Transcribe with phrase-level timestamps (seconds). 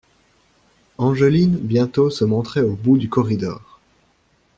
[0.97, 3.79] Angeline bientôt se montrait au bout du corridor.